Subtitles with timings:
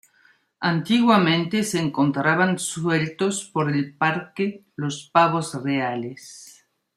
[0.61, 6.65] Antiguamente, se encontraban sueltos por el parque los pavos reales.